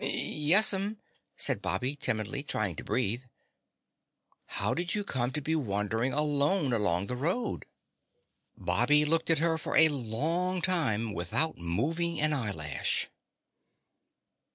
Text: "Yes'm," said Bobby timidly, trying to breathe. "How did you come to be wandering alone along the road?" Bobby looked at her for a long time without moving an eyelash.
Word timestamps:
"Yes'm," 0.03 0.97
said 1.37 1.61
Bobby 1.61 1.95
timidly, 1.95 2.41
trying 2.41 2.75
to 2.77 2.83
breathe. 2.83 3.21
"How 4.47 4.73
did 4.73 4.95
you 4.95 5.03
come 5.03 5.29
to 5.33 5.41
be 5.41 5.55
wandering 5.55 6.11
alone 6.11 6.73
along 6.73 7.05
the 7.05 7.15
road?" 7.15 7.65
Bobby 8.57 9.05
looked 9.05 9.29
at 9.29 9.37
her 9.37 9.59
for 9.59 9.77
a 9.77 9.89
long 9.89 10.59
time 10.63 11.13
without 11.13 11.59
moving 11.59 12.19
an 12.19 12.33
eyelash. 12.33 13.09